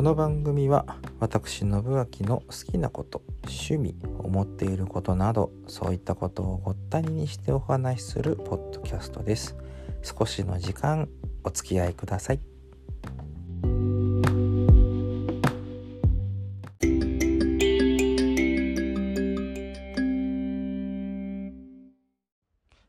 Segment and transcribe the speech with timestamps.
[0.00, 9.58] この番組は私信明の好きなこと趣味思っていることなどそういったことをごったににしてお話しするポッドキャストです。
[10.02, 11.06] 少しの時間
[11.44, 12.40] お付き合いください。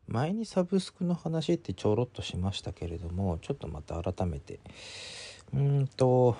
[0.07, 4.61] 前にサブスクの話ってちょろっとしましたけれどもちょっとまた改めて。
[5.53, 6.37] うんと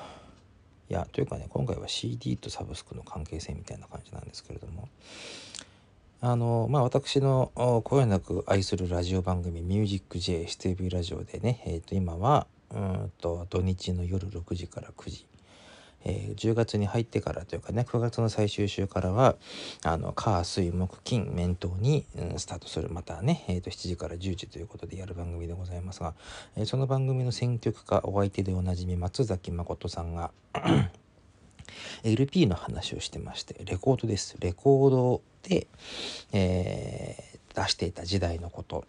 [0.91, 4.89] いやというかね今回は CD とサブスクの関係性みたいな感じなんですけれども。
[6.23, 7.51] あのまあ私の
[7.83, 15.25] 声なく愛するラジオ番組「ミュージック j s t v ラジオ」でね、えー、と今はうんと土日の夜6時から9時
[16.03, 19.35] えー、10月に入ってからというかね9月の最終週からは
[19.83, 22.89] あの火水木金面頭に、うん、スタートする。
[22.89, 26.13] またね、えー、と7時から10時ということでやる番組でございますが、
[26.55, 30.31] えー、その番組の選曲家お相手でおなじみ松崎誠さんが
[32.03, 34.35] LP の話をしてましてレコードです。
[34.39, 35.67] レコードで、
[36.33, 38.85] えー、出していた時代のこと。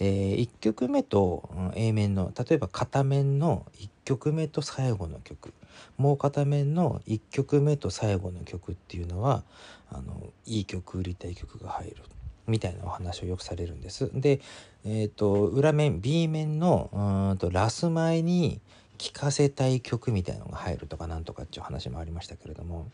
[0.00, 5.52] えー、1曲目と A 面の例えば片面の1曲目と最後の曲
[5.96, 9.42] もう片面の1曲目と最後の曲っていうのは
[9.90, 11.96] あのいい曲売りたい曲が入る
[12.46, 14.10] みたいなお話をよくされるんです。
[14.14, 14.40] で、
[14.84, 16.90] えーと、裏面 B 面の
[17.30, 18.60] うんとラス前に
[18.96, 22.90] 聴かせたい曲みたいのが入るとかなんとかっていう話もありましたけれども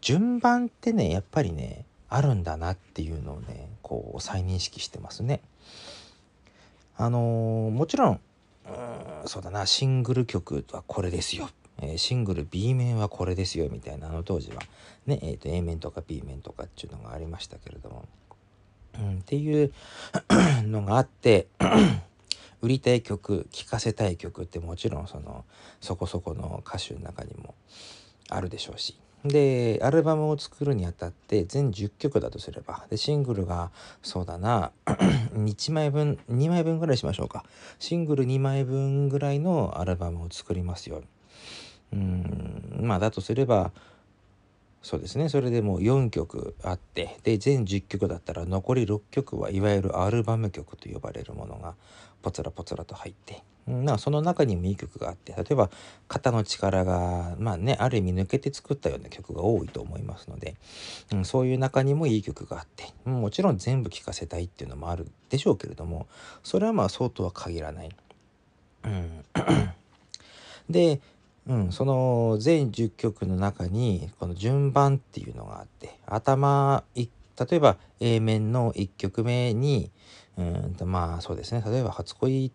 [0.00, 5.40] 順番ってねやっぱりねあるんだなっていうのをねこう再認識してますね。
[7.00, 8.20] あのー、もちろん
[9.24, 11.48] そうだなシングル曲はこれですよ、
[11.80, 14.60] えー、シングル B 面はこれですよみたいなあの当時は。
[15.06, 18.04] ね、えーと、A 面とか B 面とかっていうのがありましたけれども、
[18.98, 19.72] うん、っていう
[20.66, 21.46] のがあって
[22.60, 25.44] 売りたい曲聴かせたい曲ってもちろんその
[25.80, 27.54] そこそこの歌手の中にも
[28.28, 28.98] あるでしょうし。
[29.24, 32.86] でアルバムを作るにあたって全10曲だとすれば。
[32.88, 33.70] でシングルが
[34.02, 34.70] そうだな
[35.34, 37.44] 1枚分2枚分ぐらいしましょうか。
[37.78, 41.02] シングル2枚分ぐらいのアルバムを作りますよ。
[41.92, 43.72] うんまあだとすれば
[44.82, 51.74] そうですねそれでもう4曲あってで全10曲だったら残り6曲はいわゆるアルバム曲と呼ばれるものが
[52.22, 55.70] ポツラポツラと入ってまあその中にもいい曲があって例えば
[56.06, 60.56] 肩の力がまあねある意味抜けて作ったような曲が多いと思いますので、
[61.12, 66.06] うん、そういう中にもいい曲があってもちろん全部聴かせたいっていうのもあるでしょうけれども
[66.42, 67.90] それはまあそうとは限らない。
[68.84, 69.24] うん、
[70.70, 71.00] で、
[71.48, 77.08] うん、その全10曲の中にこの順番っていうのがあって頭例
[77.52, 79.90] えば A 面の1曲目に
[80.36, 81.64] うんとまあそうですね。
[81.66, 82.52] 例えば「初恋」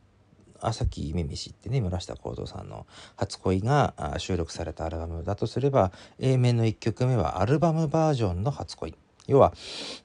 [0.61, 2.85] 朝木夢見しってね村下幸三さんの
[3.17, 8.95] 「初恋」が収録されたアルバムだとすれば A 面の1曲目はアルバムバージョンの「初恋」
[9.27, 9.53] 要は、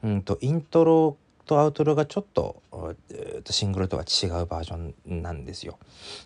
[0.02, 1.16] うんと、イントロ
[1.48, 2.62] とアウトロがちょっと
[3.50, 5.78] シングルとは違うバージョンなんですよ。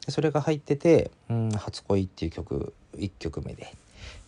[0.08, 3.72] それが入ってて「うん、初恋」っていう曲1曲目で。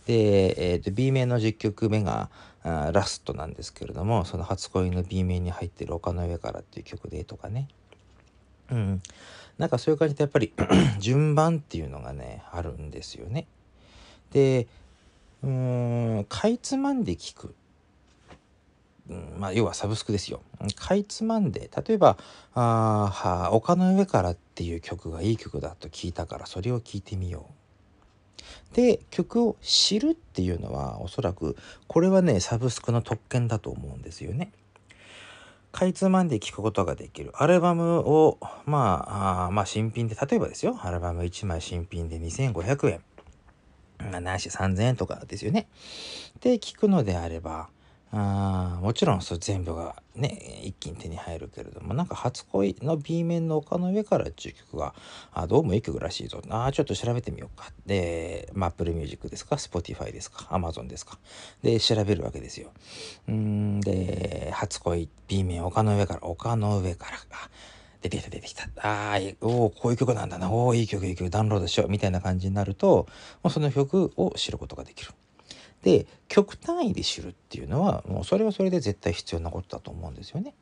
[0.05, 2.29] で、えーと、B 面の10曲目が
[2.63, 7.67] あラストなんですけれどもその「初恋」の B 面に入ってる「丘の上から」っていう曲でとかね。
[8.71, 9.01] うん、
[9.59, 10.53] なんかそういう感じでやっぱり
[10.99, 13.45] 順番っていうのがねあるんですよね。
[14.31, 14.67] で
[15.43, 17.53] うんかいつまんで聞く、
[19.37, 20.41] まあ要はサブスクですよ。
[20.75, 22.17] かいつまんで例えば
[22.55, 27.45] 「あは丘の上から」っていう曲がいい曲だと聞いたからそれを聴いてみよ
[28.71, 28.75] う。
[28.75, 31.55] で曲を知るっていうのはおそらく
[31.87, 34.51] これはねサブスクの特権だと思うんですよね。
[35.75, 37.31] かいつまんで聞くことができる。
[37.35, 43.03] アルバムを、まあ、あまあ、新品で、例えばですよ、アルバム1枚新品で2500円。
[44.09, 45.67] まあ、なし3000円とかですよね。
[46.39, 47.67] で、聞くのであれば、
[48.11, 54.93] あもちろんそれ全部がね一気に手に入るけれどもなんか初恋の B 面の丘の上からっていう曲が
[55.33, 56.41] あどうもいい曲らしいぞ。
[56.49, 57.71] あちょっと調べてみようか。
[57.85, 61.17] で、まあ、Apple Music ですか？Spotify ですか？Amazon ですか？
[61.61, 62.71] で調べるわけですよ。
[63.27, 67.17] うんで初恋 B 面丘の上から丘の上から
[68.01, 68.63] 出てきた出てきた。
[68.77, 70.49] ああおおこういう曲なんだな。
[70.49, 71.89] おおいい曲いい曲ダウンロードしよう。
[71.89, 73.07] みたいな感じになると
[73.43, 75.11] もうその曲を知ることができる。
[75.85, 80.55] で極単位で知るっていうのはもうそれはそれで絶対必要なことだと思うんですよね。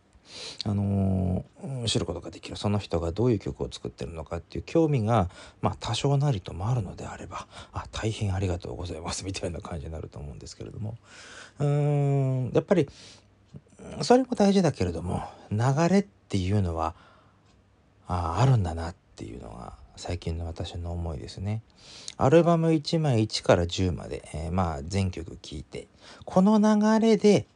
[0.65, 5.29] あのー、知ることができるその人がどういう曲を作ってるのかっていう興味が、
[5.61, 10.97] まあ、多少なりともあるのであればあ大変ありがとうございますみたいな感じになると思うんですけれども
[11.59, 12.89] うーんやっぱり
[14.01, 15.59] それも大事だけれども流
[15.89, 16.95] れっていうのは
[18.07, 21.61] ああるんだなっていうのが最近の私の思いですね。
[22.17, 25.87] アルバム1枚1から10まで、えー、まあ全曲聴いて
[26.25, 27.47] この流れで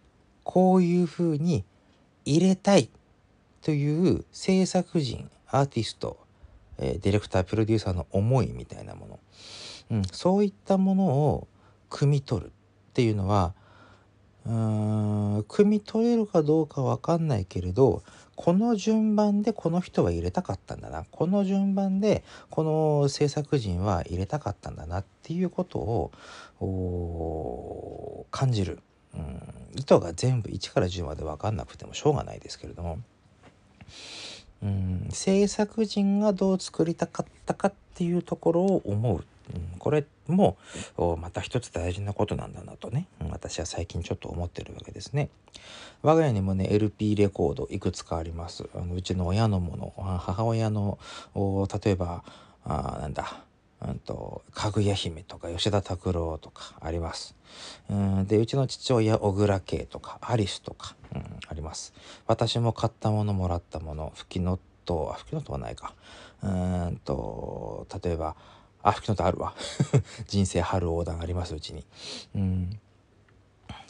[0.43, 1.63] こういう風に
[2.25, 2.89] 入れたい
[3.61, 6.17] という制作人アーティスト、
[6.77, 9.19] えー、ディレクタープロデューサーの思いみたいなもの、
[9.91, 11.47] うん、そういったものを
[11.89, 12.51] 汲み取るっ
[12.93, 13.53] ていうのは
[14.47, 18.01] うーん汲み取れるかどうか分かんないけれど
[18.35, 21.05] この順番でこの人は入れたかったんだな。
[21.09, 25.79] この順番でこの制作人は入れたかったんだなっていうこと
[26.59, 28.79] を感じる、
[29.15, 29.41] うん、
[29.75, 32.99] 意図が全部1から10まで分かんなくてもしょうがないですけれども、
[34.61, 39.25] うん、制作人がどう作りたかったかっていうところを思う。
[39.79, 40.57] これも
[41.19, 45.29] また一つ大事なことなんだなとね、私は最近ちょっと思ってるわけですね。
[46.01, 48.69] 我が家にもね LP レコードいくつかあります。
[48.75, 50.99] あのうちの親のもの母親の
[51.35, 52.23] 例えば
[52.65, 53.43] あなんだ
[53.81, 57.35] うんとかぐや姫とか吉田拓郎とかあります。
[57.89, 61.93] うんでうちの父親小倉圭とかアリスとか、うん、あります。
[62.25, 65.93] 私も買ったものもらったもの吹きのとあ吹きのとはないか
[66.41, 68.35] うんと例えば
[68.83, 69.53] あ吹きのとあるわ
[70.27, 71.85] 人生春横断ありますうちに。
[72.35, 72.79] うん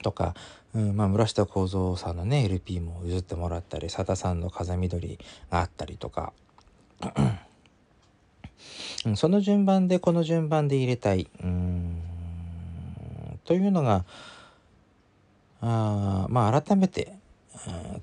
[0.04, 0.36] とか、
[0.76, 5.18] うんまあ、村下幸三さんのね LP も譲ってもらったりさださんの「風緑」
[5.50, 6.34] があったりとか。
[9.16, 12.02] その順番でこの順番で入れたいうん
[13.46, 14.04] というのが
[15.62, 17.17] あまあ改めて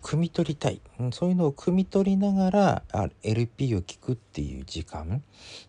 [0.03, 0.81] 汲み取りたい
[1.13, 2.83] そういうのを汲み取りながら
[3.23, 5.23] LP を聴くっていう時間、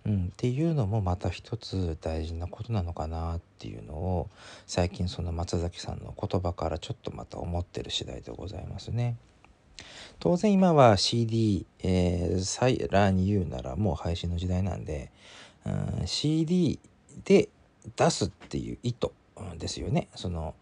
[0.06, 4.30] うん、っていうのもまた一つ大事なことなのかなっていうのを
[4.66, 9.18] 最近その松崎さんの言葉からちょっとまた思ってる次第でございますね。
[10.20, 15.12] 当然今は CD、えー、さらに言うならもう配信の時代なんで、
[15.66, 16.80] うん、CD
[17.26, 17.50] で
[17.96, 19.12] 出すっていう意図
[19.58, 20.08] ですよね。
[20.16, 20.56] その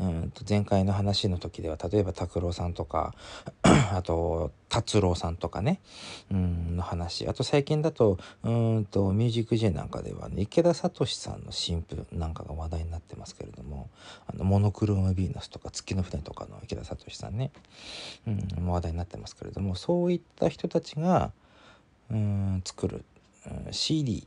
[0.00, 3.14] うんと前回の話の時では例えば拓郎さんとか
[3.62, 5.80] あと達郎さんとかね
[6.30, 7.26] うんの話。
[7.26, 13.88] あと最近だとうんとミュージック J なんかでは、ね、池田聡さんの新譜なんかが話題になってますけれども
[14.28, 17.50] あのモノクロームヴィーナスとか月の船とかの池田聡さんね、
[18.26, 21.32] うん、話題になってますけれどもそういった人たちが
[22.10, 23.04] うん作る、
[23.66, 24.26] うん、CD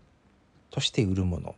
[0.69, 1.56] として売るもの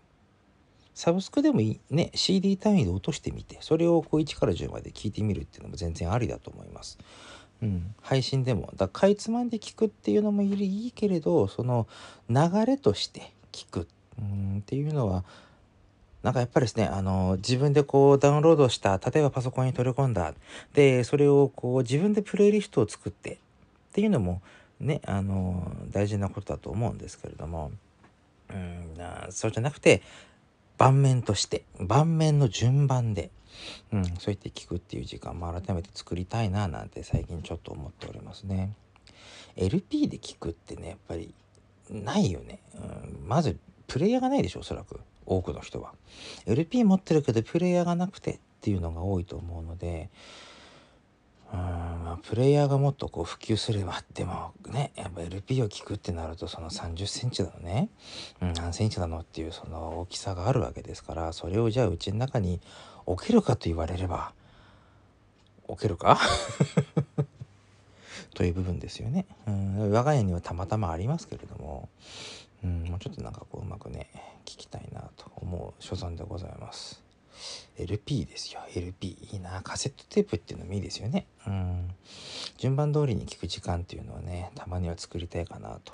[0.93, 6.97] サブスクでもいいね CD 単位で落としてみてそれをこう1から10まで聞いてみるっていうのも全然ありだと思います。
[7.61, 8.73] うん、配信でも。
[8.75, 11.87] だかいつまんで聞くっていうのもいいけれどその
[12.29, 15.23] 流れとして聞く、っていうのは
[16.21, 20.33] なんかやっぱりですねあの自分でこうダウンロードした例えばパソコンに取り込んだ。
[20.73, 23.39] でそれをこう自分でプレイリストを作って。
[23.93, 24.41] っていうのも
[24.79, 27.71] ねあの大事なことだと思うんですけれども、
[28.49, 28.97] うん、
[29.29, 30.01] そうじゃなくて
[30.77, 33.31] 盤面として盤面の順番で、
[33.91, 38.73] うん、そうやって聞くっていう時間も改めて作りたいななんて最近ちょっと思っておりますね。
[39.55, 41.33] LP で聞くってねやっぱり
[41.89, 42.79] ないよね、う
[43.25, 44.99] ん、まずプレイヤーがないでしょおそらく。
[45.25, 45.93] 多くの人は。
[46.45, 50.09] LP 持ってるけどプレイヤーがなくてっていうのが多いと思うので
[51.53, 57.89] うんまあ、プレイヤーがもっとこう普及すればでもねやっぱ LP を聞くってなるとその3 0センチだのね、
[58.41, 62.59] うん、何センチなのっていうその大きさがあるわけですからそれをじゃあうちの中に
[63.05, 64.33] 置けるかと言われれば
[65.67, 66.19] 置けるか？
[68.33, 69.91] という部分ですよね、うん。
[69.91, 71.89] 我が家にはたまたまありますけれども、
[72.63, 74.09] うん、もうちょっとなんかこううまくね
[74.45, 77.02] 聞きたいなと思う所存でございます。
[77.77, 78.61] LP ですよ。
[78.75, 79.61] LP いいな。
[79.61, 81.25] カセットテープっていうのもいいですよね。
[81.47, 81.89] うん。
[82.57, 85.93] 順番通りに聞く時間っていうのはねたまには作りたいかなと、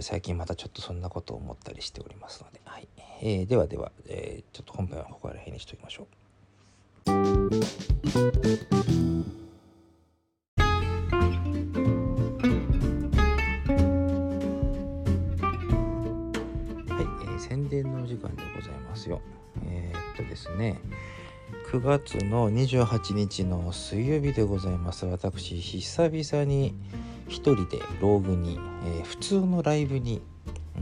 [0.00, 2.88] 最近またちょっとそんなことを思ったりしておりますので、はい。
[3.22, 6.06] えー、ではでは、えー、ちょっと本編はここら辺にしておきましょう。
[16.92, 19.20] はい、宣伝のお時間でございますよ。
[20.44, 20.78] ですね。
[21.70, 25.06] 9月の28日の水曜日でございます。
[25.06, 26.74] 私久々に
[27.28, 30.22] 一人でローグに、えー、普通のライブに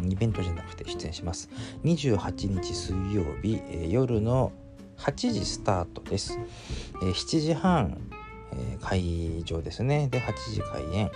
[0.09, 1.49] イベントじゃなくて出演します。
[1.85, 4.53] 28日水曜日、えー、夜の
[4.99, 6.39] 8時スタートです、
[7.03, 7.99] えー、7時半、
[8.55, 10.09] え会場ですね。
[10.09, 11.11] で8時開演。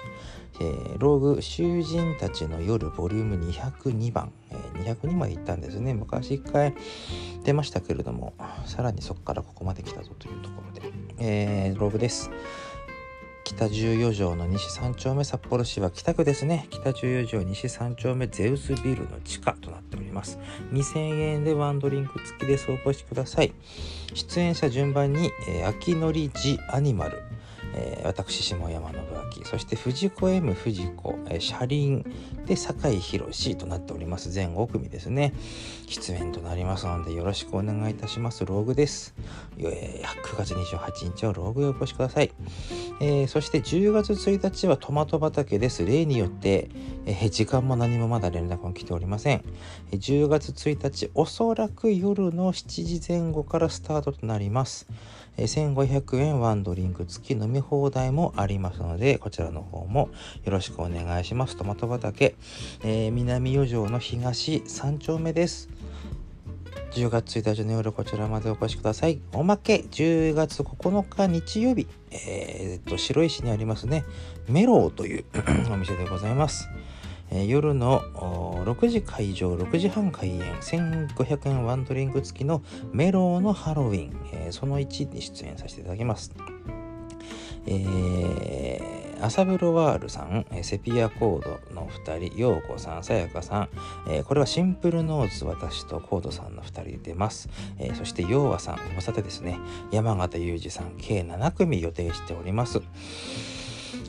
[0.60, 5.94] えー、ローグ囚人たちの夜ボリューム202番、えー、202まで行ったんですね。
[5.94, 6.74] 昔1回
[7.44, 8.34] 出ましたけれども
[8.64, 12.30] さらにそこからここまで来たぞというところで、えー、ローグです。
[13.46, 16.66] 北14条の西3丁目札幌市は北区ですね。
[16.68, 20.40] 北14条西3丁目ゼウスビルの地下となっております。
[20.72, 23.52] 2000円でワンドリンク付きですお越しください。
[24.14, 27.22] 出演者順番に、えー、秋のりジアニマル。
[27.76, 29.00] えー、私下山信
[29.40, 32.04] 明そして藤子 M 藤子、えー、車輪
[32.46, 34.30] で酒井宏となっております。
[34.30, 35.34] 全5組ですね。
[35.86, 38.44] 出演となりますのでよろしくお願いいたします。
[38.44, 39.14] ローグです、
[39.58, 42.32] えー、9月28日はローグへお越しください、
[43.00, 45.84] えー、そして10月1日はトマト畑です。
[45.84, 46.70] 例によって、
[47.04, 49.42] えー、時間も何もまだ連絡も来ておりません。
[49.92, 54.86] 10月1日おそらく夜の7時前後からスタートとなります。
[55.36, 60.08] 1500円ワンドリンク付き飲み放題もありますので、こちらの方も
[60.44, 61.56] よろしくお願いします。
[61.56, 62.34] トマト畑、
[62.82, 65.68] えー、南余剰の東3丁目です。
[66.92, 69.20] 10月1日の夜こちらまでお越しください。
[69.34, 74.04] おまけ、10月9日日曜日、えー、っと、白石にありますね、
[74.48, 75.24] メローという
[75.70, 76.70] お店でございます。
[77.30, 78.00] えー、夜の
[78.64, 86.32] 6時会場6時半開演1500円ワンドリンク付きのメローのハロウィン、えー、その1に出演させていただきます。
[87.66, 93.68] えー、朝風呂ワールさん、セピアコードの2人、陽子さん、さやかさん、
[94.08, 97.48] えー、これはシンプルノーズ、私とコードさんの2人出ます。
[97.78, 99.58] えー、そして、陽和さん、ご無沙汰ですね。
[99.90, 102.80] 山形裕二さん、計7組予定しております。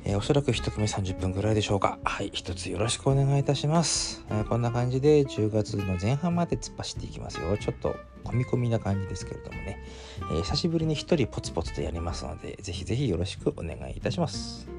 [0.07, 1.99] えー、おそらく1組30分ぐらいでしょうか。
[2.05, 4.23] はい、一つよろしくお願いいたします。
[4.29, 7.57] えー、こんな感じで10月の前半まで突っ走っていきますよ。
[7.57, 9.83] ちょっと込み込みな感じですけれどもね、
[10.31, 14.69] えー、久しぶりに1人ポツポツとやりますので、ぜひぜひよろしくお願いいたします。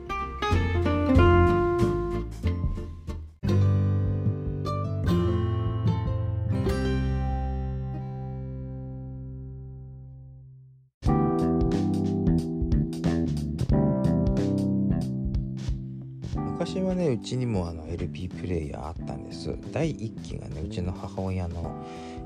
[16.69, 19.57] 昔はねうちにもあの LP プレイヤーあったんです。
[19.73, 21.83] 第1期がねうちの母親の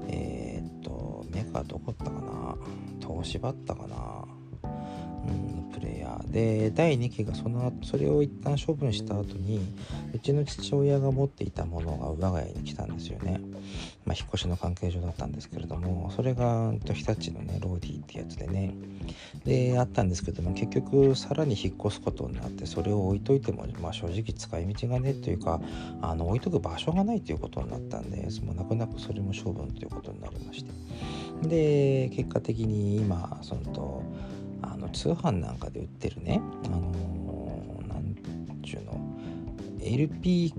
[0.08, 2.56] えー、っとメカどこだったかな？
[3.00, 4.24] 東芝ったかな？
[5.28, 6.30] うんプレイヤー。
[6.30, 9.60] で第2期がそのそれを一旦処分した後に
[10.14, 13.40] うちの父親が持っていたものが我が家に来たんですよね。
[14.04, 18.74] まあ引っ越しの関係上だったんですけれどもそれが日立のねローディーってやつでね。
[19.44, 25.60] であったんですけども結局さらに引っ越すことになってそれを置いといても、まあ、正直使い道がねというか
[26.00, 30.70] あの置いとく場所がないということになったんでもう泣く泣くそれも処分ということになりまして。
[31.42, 34.02] で結果的に今そのと
[34.92, 36.40] 通販なんかで売ってるね。
[36.66, 38.14] あの何
[38.62, 39.00] ちゅうの。
[39.80, 40.54] LP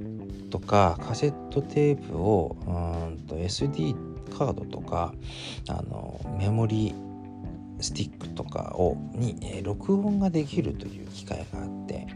[0.49, 3.95] とかカセットテープをうんと SD
[4.37, 5.13] カードとか
[5.69, 6.93] あのメモリ
[7.79, 12.07] スティックとかをに、えー、録音ができるという機会があって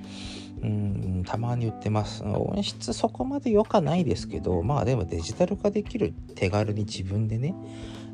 [0.62, 2.24] うんたまに売ってます。
[2.24, 7.54] 音質そこまで良かないですけどまあでもデジタル化できる手軽に自分でね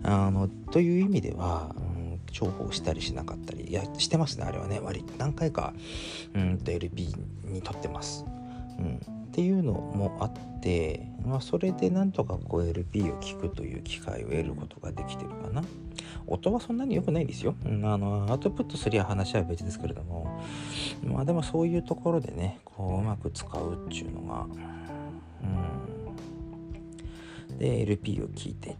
[0.03, 1.92] あのという意味では、うん
[2.33, 5.73] 重宝したりしなかったりやしてますねあれはね割何回か
[6.33, 8.25] うんと LP に撮ってます。
[8.79, 15.63] うんっていうのもあって、まあ、それでなんとかこう LP を聴くという機会を得ることができてるかな。
[16.27, 17.55] 音はそんなに良くないですよ。
[17.65, 20.39] うん、あのアウトプットすりゃ話は別ですけれども
[21.03, 24.45] まあでもそういうところでねこううまく使うっていうのが
[27.51, 28.77] うんで LP を聴いて、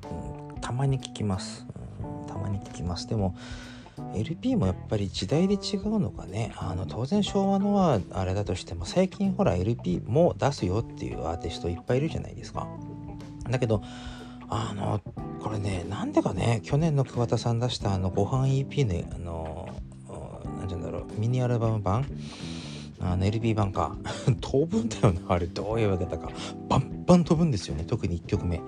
[0.52, 1.83] うん、たまに聴きます、うん、
[2.28, 3.36] たまに聴きますでも
[4.16, 6.52] LP もやっぱり時代で違うのかね。
[6.58, 12.68] あの当然昭和のはあれだとしても最近ほら LP も出すよっていうアーティストいっぱいいるじゃないですか。
[13.50, 13.84] だけど
[14.50, 15.00] あの
[15.42, 19.70] これねなんでかね去年の桑田さん出したあのご飯 EP のあの
[20.58, 22.06] 何て言うんだろうミニアルバム版？
[23.00, 23.96] あの LP 版か。
[24.42, 25.46] 飛ぶんだよなあれ。
[25.48, 26.32] どういうわけだか。
[26.70, 28.62] バンバン飛ぶんですよね特に1曲目。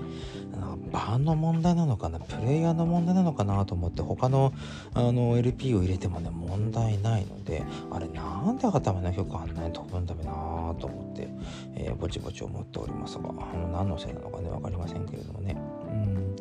[0.96, 2.20] 版の問題なのかな？
[2.20, 4.54] プレイヤーの問題なのかなと思って他の
[4.94, 10.32] あの LP を入れてもね問題ないのであれなんで頭の曲あんなに飛ぶんだめな
[10.80, 11.28] と思って、
[11.76, 13.30] えー、ぼちぼち思っておりますが
[13.74, 15.58] 何のせいなのかね分かりませんけれどもね。
[15.90, 16.36] うん。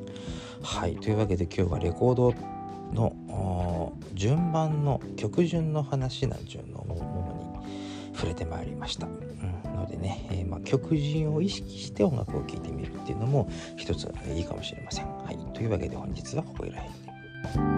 [0.62, 0.96] はい。
[0.96, 2.32] というわけで今日はレコード
[2.92, 7.43] の順番の曲順の話なんちゅうのものに
[8.24, 9.06] 触れてまいりました。
[9.06, 15.06] うんのでね、えー、まあ、曲順を意識して音楽を聴いてみるっていうのも一ついいかもしれません。
[15.06, 17.73] はい、というわけで本日はここら辺で。